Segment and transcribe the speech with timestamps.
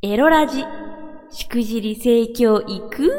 [0.00, 0.64] エロラジ、
[1.32, 3.12] しくじり盛況いく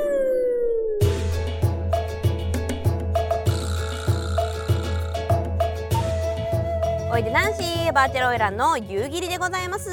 [7.12, 9.89] おいでナンシーバーチャルオイランの夕霧でございます。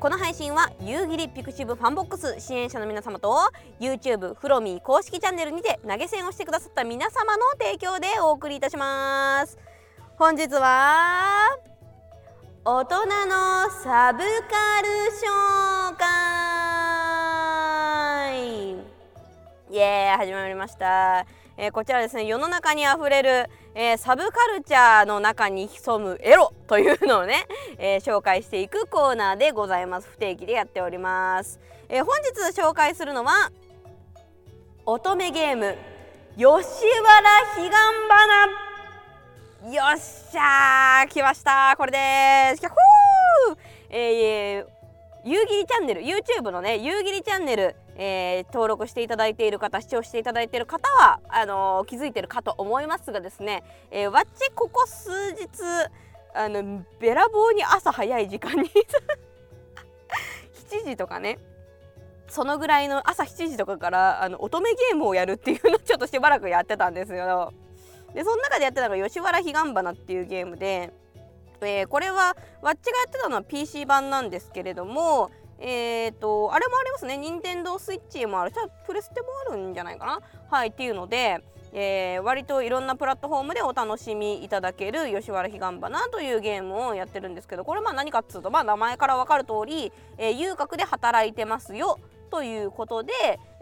[0.00, 3.36] この配信は夕霧ピクシブファンボックス支援者の皆様と
[3.78, 9.58] YouTube フロミー公式チャンネルにて投げ銭をしてくださった皆様の提供でお送りいたします。
[10.16, 11.58] 本日は
[12.68, 12.96] 大人
[13.28, 14.24] のサブカ
[14.82, 16.06] ル紹介。
[19.70, 21.26] イエーイ始まりました、
[21.56, 27.46] えーこちらですね世の中にあふれる、えーサブカルチャーの中に潜むエロ というのをね、
[27.78, 30.08] えー紹介していくコーナーでございます。
[30.10, 33.52] 不定期でやっております、えー本日紹介するのは
[34.86, 35.78] 乙女ゲーム
[36.36, 36.58] 吉原
[37.54, 38.65] 彼岸花。
[39.66, 41.74] よっしゃー来ました。
[41.76, 41.98] これで
[42.54, 42.60] す。
[42.60, 43.56] キャッホー。
[43.90, 44.66] えー、
[45.24, 46.02] 夕霧チャンネル。
[46.02, 55.48] YouTube のね夕霧チャンネル、えー登録していただいている方視聴していただいている方はあのー気づいてるかと思いますがですね、えー、わっちここ数日
[56.32, 58.70] あのべらぼうに朝早い時間に
[60.70, 61.40] 7時とかね
[62.28, 67.52] そのぐらいの朝7時とかからあの乙女ゲームをやるっていうのをちょっとしばらくやってたんですよ。
[68.14, 70.92] でその中でやってたのが吉原彼岸花っていうゲームで、
[71.60, 77.16] えーこれはわっちがやってたのは PC 版なんですけれどもえー、とあれもありますね。
[77.16, 80.20] 任天堂スイッチもあるしプレステもあるんじゃないかな？
[80.50, 91.98] はいっていうので、えー割といろんなプラットフォームでお楽しみいただける吉原彼岸花というゲームをやってるんですけどこれまあ何かっつうと、まあ、名前から分かる通り、えー遊郭で働いてますよ
[92.30, 93.12] ということで、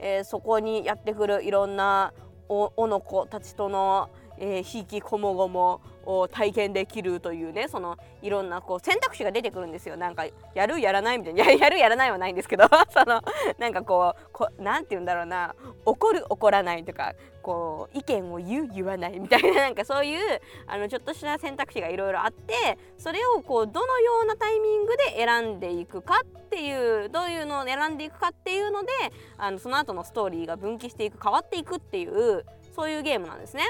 [0.01, 2.13] えーそこにやってくるいろんな
[2.49, 9.97] おおの子たちとの、えー、ひいきこもごもを体験できるというねそのいろんなこう選択肢が出てくるんですよ。
[9.97, 11.45] なんかやるやらないみたいな。
[11.45, 13.23] や やるやらないはないんですけど その
[13.59, 15.55] なんかこうこなんて言うんだろうな。
[15.85, 19.55] 怒る怒らないとかこう意見を言う言わないみたいな。
[19.55, 28.89] なんかそういうあのちょっとした選択肢がいろいろあってそれをこうどのようなタイミングで選んでいくかっていうどういうのを選んでいくかっていうので
[29.37, 32.45] あのその後のストーリーが分岐していく変わっていくっていう
[32.75, 33.65] そういうゲームなんですね。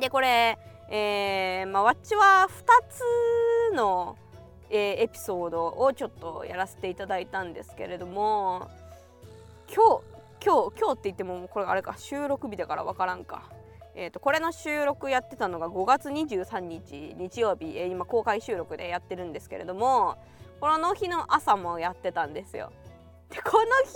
[0.00, 0.58] でこれ、
[0.90, 4.16] えーまあ、わっちは2つの、
[4.70, 8.68] えーエピソードをちょっとやらせていただいたんですけれども
[9.72, 13.44] 今日今日今日って言ってもこれあれか収録日だからわからんか。
[13.98, 20.18] えー、とこれの収録やってたのが5月23日日曜日、えー今公開収録でやってるんですけれども
[20.60, 22.72] この日の朝もやってたんですよ。
[23.30, 23.94] でこの日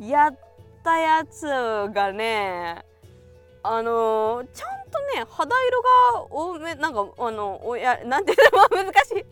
[0.00, 0.38] のねやっ
[0.82, 1.46] たやつ
[1.92, 2.84] がね
[3.62, 5.88] あのーちゃんとね肌色が
[6.30, 9.24] 多めなんかあのおやなんていうの 難しい。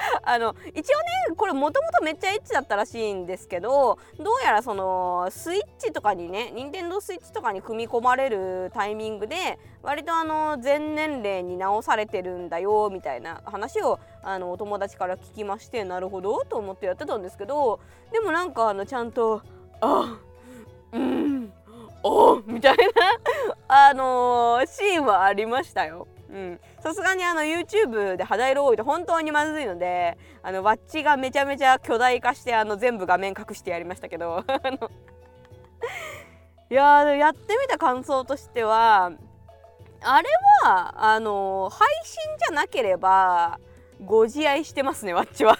[0.22, 17.80] あの一応ねこれもともとめっちゃエッチだったらしいんですけどどうやらそのスイッチとかにね任天堂スイッチとかに組み込まれるタイミングで割とあの全年齢に直されてるんだよみたいな話をあのお友達から聞きましてなるほどと思ってやってたんですけど
[18.12, 19.42] でもなんかあのちゃんと
[19.80, 20.18] 「あ
[20.92, 21.39] うん
[22.02, 22.84] おみたいな。
[23.88, 26.06] あのーシーンはありましたよ。
[26.80, 34.44] さすがにあの YouTube で肌色多いと本当にまずいのであのワッチがめちゃめちゃ巨大化してあの全部画面隠してやりましたけど。
[36.70, 39.10] いやーやってみた感想としては
[40.02, 40.28] あれ
[40.62, 43.58] はあのー配信じゃなければ
[44.04, 45.58] ご自愛してますねわっちは。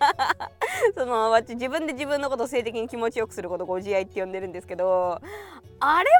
[0.96, 5.20] そのわっち自分で自分のことを性的に気持ちよくすることご自愛って呼んでるんですけど
[5.80, 6.10] あれ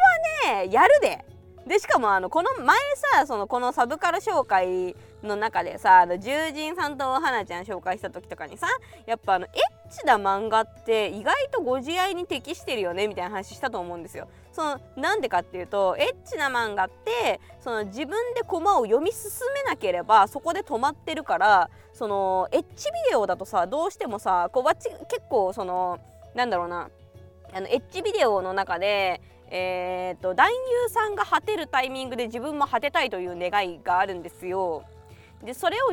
[0.50, 1.24] はねやるで。
[1.66, 2.76] でしかもあのこの前
[3.14, 8.66] さそのこのサブカル紹介の中でさあの獣人さんと花ちゃん紹介した時とかにさ
[9.06, 14.28] やっぱあのエッチな漫画って意外とご自愛に適してるよねみたいな話したと思うんですよ。
[14.52, 26.00] そのなんでかっていうとエッチな漫画ってその自分でコマを読み進めなければそこで止まってるからそのエッチビデオだとさどうしてもさこうわっち結構その
[26.34, 26.90] なんだろうな
[27.52, 29.20] あのエッジビデオの中で、
[29.50, 34.84] えー、と男優さんが果てるタイミングで自分も果てたいという願いがあるんですよ。
[35.44, 35.90] でそれを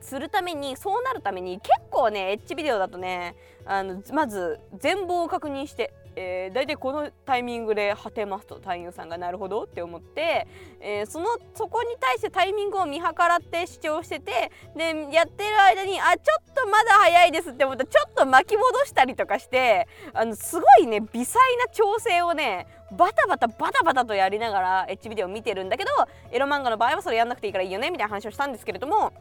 [0.00, 3.36] するためにそうなるために結構ねエッジビデオだとね
[3.66, 10.46] あのまず全貌を確認して、えー、大体このタイミングで果てますと男優さんがなるほどって思って、
[10.80, 25.90] えーそのそこに対してタイミングを見計らって主張しててでやってる間にあちょっとまだ早いですって思ったらちょっと巻き戻したりとかしてあのすごいね微細な調整をねバタバタバタバタとやりながらエッジビデオを見てるんだけど
[26.30, 29.12] エロ漫画の場合はそれやんなくていいからいいよねみたいな話をしたんですけれども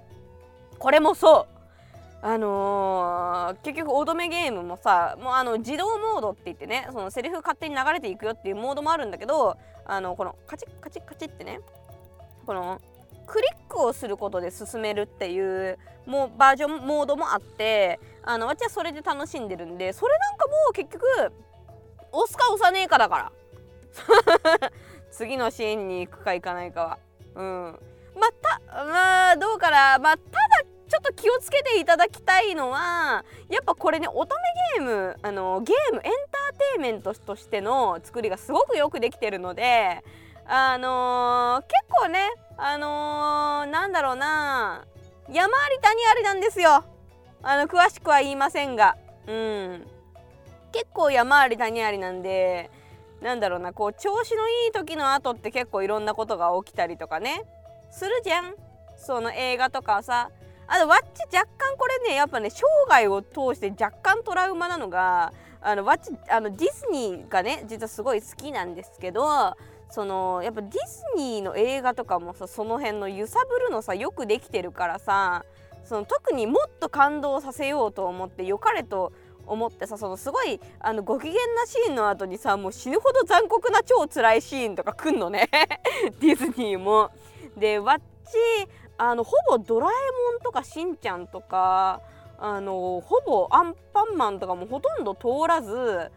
[0.77, 1.59] これもそう。
[2.21, 9.55] あのー、結局乙女ゲームもさもうあの自動モードって言ってねそのセリフ勝手に流れていくよっていうモードもあるんだけど
[9.85, 11.61] あのこのカチッカチッカチッってね
[12.45, 12.81] この
[13.25, 21.05] クリックをすることで進めるっていうもうバージョンモードもあってあの私はそれで楽しんでるんでそれなんかもう結局
[22.11, 23.31] 押すか押さねえかだから。
[25.11, 26.97] 次のシーンに行くか行かないかは。
[27.35, 27.79] うん。
[28.15, 29.97] またまあどうかな。
[29.99, 34.33] まあただちょっと気をつけていただきたいのはやっぱこれね乙
[34.77, 40.03] 女ゲームあのゲームエンターテインメントとしての作りがすごくよくできてるので
[40.47, 44.85] あのー、結構ねあのー、なんだろうな。
[45.31, 46.83] 山あり谷ありなんですよ。
[47.43, 48.97] あの詳しくは言いませんが。
[49.27, 49.87] うん。
[50.71, 52.71] 結構山あり谷ありなんで
[53.21, 57.43] なんだろうなこう調子のいい時の後って結構いろんなことが起きたりとかね。
[57.91, 58.55] するじゃん。
[58.95, 60.29] その映画とかさ。
[60.71, 69.55] あとワッチ若干これねやっぱね生涯を通して若干トラウマなのがあのワッチあのディズニーがね実はすごい好きなんですけど
[69.89, 70.77] そのやっぱディズ
[71.17, 75.43] ニーの映画とかもさその辺の揺さぶるのさよくできてるからさ
[75.83, 79.11] その特にもっと感動させようと思って良かれと
[79.49, 85.49] 思ってさそのすごいあのご機嫌なシーンの後にさもう死ぬほど残酷な超辛いシーンとか来んのね
[86.19, 87.11] ディズニーも。
[87.57, 88.03] でわっち
[88.97, 89.89] あのほぼドラえ
[90.33, 92.01] もんとかしんちゃんとか
[92.37, 96.11] あのほぼアンパンマンとかもほとんど通らず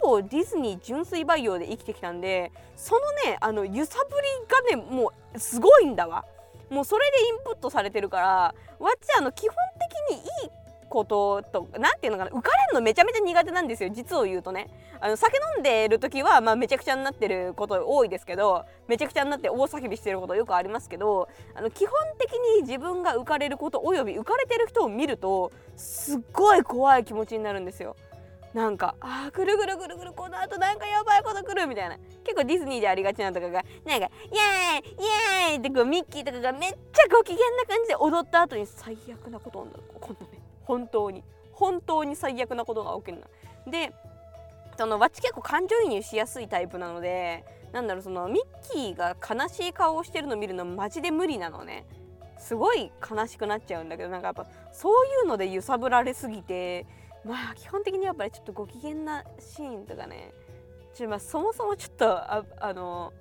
[0.00, 3.00] ほぼディズニー純粋培養で生きてきたんでその
[3.30, 4.16] ねあの揺さぶ
[4.72, 6.24] りがねもうすごいんだわ
[6.70, 9.56] もうそれでインプットされてるからわっちあの基本
[10.10, 10.50] 的にいい
[10.88, 14.68] ことと何て言うのかな浮かれるのめちゃめちゃ苦手なんですよ実を言うとね。
[14.98, 27.94] あの酒飲んでる時は、まあ、めちゃくちゃになってること多いですけどめちゃくちゃになって大叫びしてることよくありますけどあの基本的に自分が浮かれることおよび浮かれてる人を見るとすっごい怖い気持ちになるんですよ。
[28.54, 31.98] なんかあーぐるぐるぐるぐるこの後なんかやばいこと来るみたいな。
[32.24, 34.94] 結構ディズニーでありがちなとかがなんかイエーイ
[35.50, 39.82] イエーイってこうミッキーとかがめっちゃご機嫌な感じで踊った後に最悪なことになる。
[40.00, 40.45] こんなね。
[40.66, 43.92] 本当に本当に最悪なことが起きるなで
[44.78, 51.86] そのわっち結構感情移入しやすいタイプなのでなんだろうそのミッキーが悲しい顔をしてるの見るのマジで無理なのね。
[52.38, 56.86] すごい悲しくなっちゃうんだけどなんかやっぱそういうので揺さぶられすぎて
[57.24, 60.32] まあ基本的にやっぱりちょっとご機嫌なシーンとかね。
[60.94, 63.12] ちょまあそもそもちょっとああの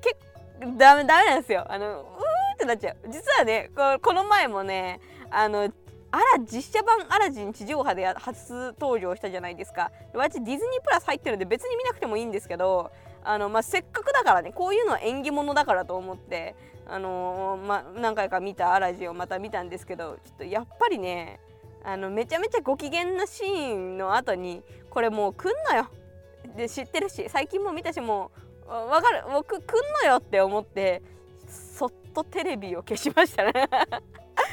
[0.00, 0.16] 結
[0.60, 1.64] 構ダメダメなんですよ。
[1.70, 2.96] あのうーってなっちゃう。
[3.08, 5.00] 実はねこの前もね
[5.30, 5.70] あの
[6.16, 9.92] あら実写版アラジン地上波で初登場したじゃないですか。
[10.14, 12.90] 私ディズニープラス入ってるんで別に見なくてもいいんですけど
[13.22, 16.54] あの、まあ、せっかくだからねこういうのは縁起物だからと思って
[16.86, 21.38] あのー、ま、何回か見たアラジンをまた見たんですけどちょっとやっぱりね
[21.84, 25.90] あのめちゃめちゃご機嫌なシーンの後にこれもう来んのよ。
[26.56, 28.30] で知ってるし最近も見たしも
[28.64, 31.02] う分かる僕来んのよって思って
[31.46, 33.68] そっとテレビを消しましたね。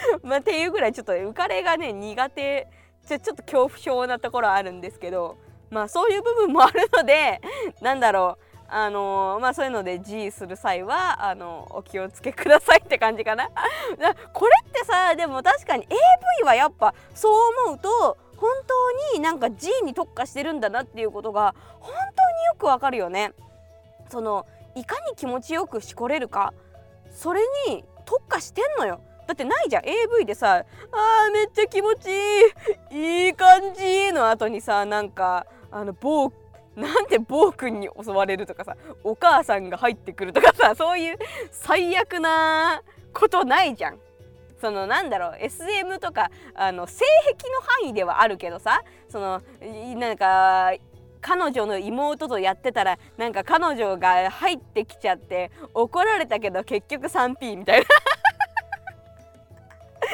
[0.23, 2.67] まあ、っていうぐらいちょっと浮かれがね苦手。
[3.07, 5.37] ちょちょっと恐怖症なところあるんですけど
[5.69, 7.41] まあそういう部分もあるので
[7.81, 8.43] なんだろう。
[8.75, 13.49] あのー、まあそういうので G する際はあのお気をつけくださいって感じかな。
[14.33, 17.33] これってさでも確かに AV はやっぱそう
[17.67, 23.33] 思うと本当になんか G に特化してるんだなっていうことが本当によくわかるよね。
[24.09, 26.53] そのいかに気持ちよくしこれるか
[27.11, 29.01] それに特化してんのよ。
[29.27, 29.83] だってないじゃん。
[29.85, 30.55] AV でさ
[30.91, 32.09] 「あーめっちゃ気持ち
[32.91, 33.25] いい。
[33.25, 36.31] いい感じ」の後にさなんかあの某
[36.75, 41.17] なんで暴君に襲われるとかさお母さんが入ってくるとかさそういう
[41.51, 42.81] 最悪な
[43.13, 43.99] ことないじゃん。
[44.59, 47.03] そのなんだろう SM とかあの性
[47.37, 49.41] 癖の範囲ではあるけどさその
[49.97, 50.73] なんか
[51.19, 57.85] 彼女の妹とやってたらなんか彼女が入ってきちゃって怒られたけど結局 3P みたいな。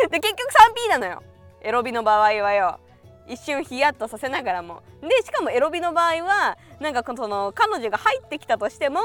[0.09, 0.51] で結局
[0.87, 1.23] 3P なのよ。
[1.61, 2.79] エロビの場合はよ。
[3.27, 4.81] 一瞬ヒヤッとさせながらも。
[5.01, 8.99] でしかもエロビの場合はなんかその彼女が入ってきたとしても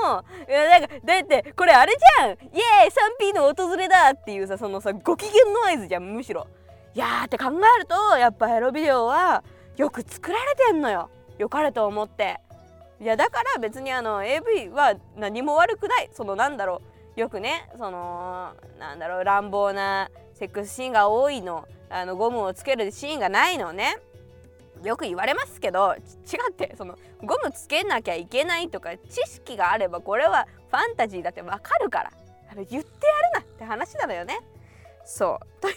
[0.49, 2.31] いやなんかだってこれあれじゃん。
[2.31, 6.47] イエーイ 3P の訪れだっていうさそのさご機嫌の合図じゃんむしろ。
[6.95, 9.45] いやーって考えるとやっぱエロビデオは
[9.77, 11.11] よく作られてんのよ。
[11.39, 12.41] よかれと思って。
[13.01, 16.11] いやだから別にあの AV は何も悪くない。
[16.13, 16.81] そのなんだろ
[17.17, 17.21] う。
[17.21, 21.67] よくねそのなんだろう乱暴なセックスシーンが多いの。
[21.91, 23.97] あのゴムをつけるシーンがないのね。
[24.83, 32.13] よく言われますけど違ってそのゴムつけなきゃいけないとか知識があればこれはファンタジーだってわかるから。
[32.51, 34.41] あれ言ってやるなって話なのよね。
[35.05, 35.61] そう。
[35.61, 35.75] という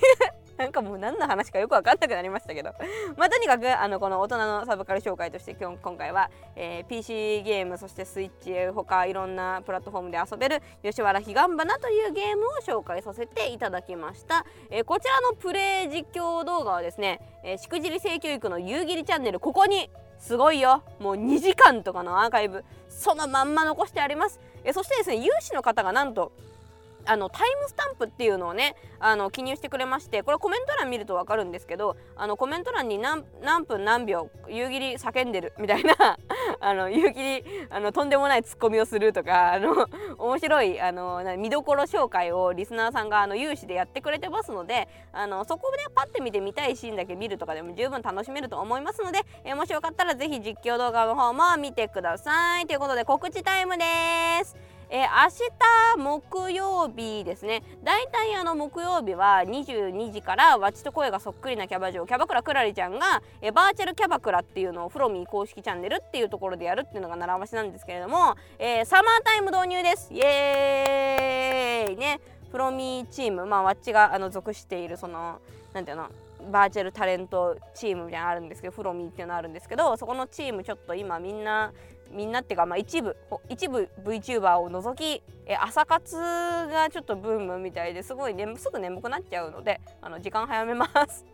[0.57, 2.73] なんかもう何の話かよく分かんなくなりましたけど。
[3.15, 20.83] まあとにかくあのこの大人のサブカル紹介として今今回は、えー、PC ゲームそしてスイッチ他いろんなプラットフォームで遊べる吉原彼岸花というゲームを紹介させていただきました、えー、こちらのプレイ実況動画はですね、えー、しくじり性教育の夕霧チャンネルここにすごいよ。
[20.99, 24.39] もう2時間とかのアーカイブそのまんま残してあります。
[24.63, 26.31] えそしてですね有志の方がなんと
[27.07, 33.23] あのタイムスタンプっていうのをねあの記入してくれましてこれコメント欄見ると分かるんですけどあのコメント欄に何
[33.65, 35.93] 分何秒夕霧叫んでるみたいな
[36.59, 39.87] あの夕霧あのとんでもないツッコミをするとかあの
[40.17, 53.85] 面白いあの見どころ紹介をリスナーさんがあの有志でやってくれてますのであのそこでパッて見て見たいシーンだけ見るとかでも十分楽しめると思いますので、えもしよかったら是非実況動画の方も見てくださいということで告知タイムで
[54.43, 54.76] す。
[54.89, 55.08] えー、
[55.98, 57.63] 明日木曜日ですね。
[57.84, 70.13] だいたいあの木曜日は22時からわちと声がそっくりなキャバ嬢キャバクラクラリちゃんが、えー、バーチャルキャバクラっていうのをフロミー公式チャンネルっていうところでやるっていうのが習わしなんですけれども、えー、サマータイム導入です。
[70.13, 72.20] イエーイね。
[72.51, 75.39] フロミーチームまあわっちがあの属しているその
[75.74, 76.10] なんていうの
[76.51, 81.74] バーチャルタレントチームみたいなのあるんですけどフロミーっていうのあるんですけどそこのチームちょっと今みんな
[82.12, 83.18] みんなっていうか、まあ、一部
[83.50, 91.25] 一部 VTuber を除きえ朝活がちょっとブームみたいですごい、ね、すぐ眠くなっちゃうのであの時間早めます。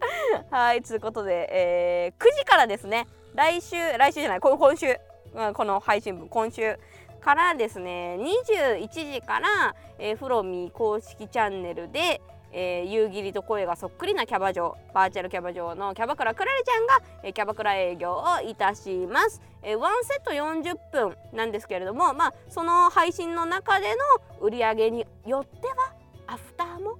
[0.50, 3.06] はいということで、えー、9時からですね。
[3.34, 4.96] 来週来週じゃない今週、
[5.34, 6.28] うん、この配信分。
[6.28, 6.78] 今週
[7.20, 12.20] からですね21時から、えー、フロミー公式チャンネルで
[12.52, 25.92] えー、夕霧と声がそっくりなキャバ嬢バーチャルキャバ嬢のキャバクラクラレちゃんが、えー、キャバクラ営業をいたします、えー、ワンセット40分なんですけれどもまあその配信の中での売り上げによっては
[26.26, 26.98] アフターも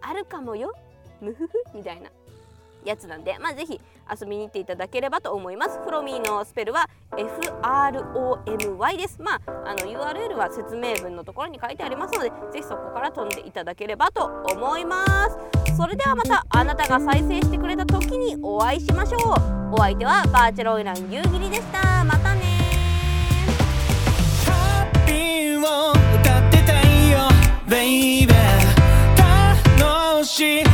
[0.00, 0.72] あるかもよ。
[1.20, 2.10] ムフフみたいな
[2.84, 5.78] やつなんでまあぜひ遊びに行っていただければと思います。
[5.84, 9.20] フロミーのスペルは FROMY です。
[9.20, 15.04] まああの URL は説明文のところに書いてありますのでぜひそこから飛んでいただければと思いま
[15.64, 15.76] す。
[15.76, 19.22] それではまたあなたが再生してくれた時にお会いしましょう。
[19.74, 22.04] お相手はバーチャルオイラン夕霧でした。
[22.04, 22.66] またね
[26.14, 27.18] 歌ってたいよ、
[27.68, 27.86] ベ
[28.22, 28.36] イベー
[29.78, 30.65] 楽しい。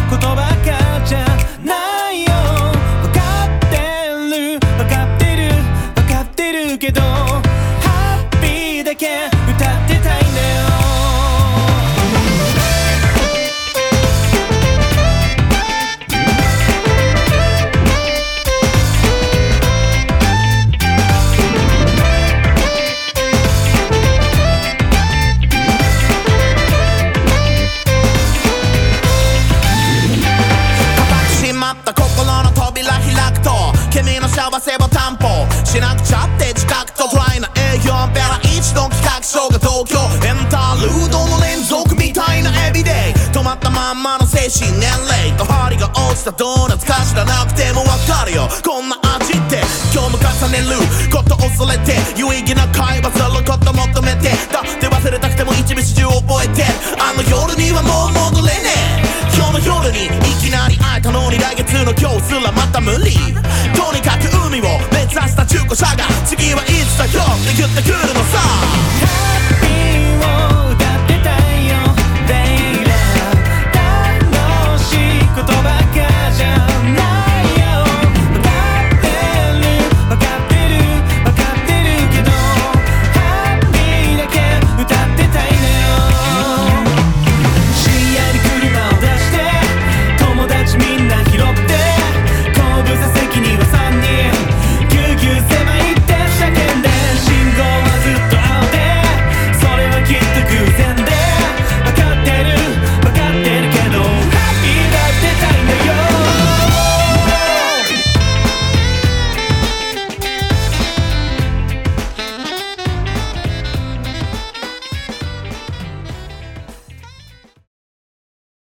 [43.82, 48.46] まんまの精神年齢と針が落ちたドーナツか知らなくてもわかるよ。
[48.62, 49.58] こんな味って
[49.90, 50.78] 今日も重ねる
[51.10, 54.30] こと恐れて有意義な会話すること求めて。
[54.54, 56.62] だって忘れたくても一日中覚えて。
[56.94, 59.34] あの夜にはもう戻れねえ。
[59.34, 60.08] 今日の夜にい
[60.38, 63.10] きなり会えたのに来月の今日すらまた無理。
[63.74, 68.61] とにかく海を目指した中古車が次はいつだよって言ってくるのさ。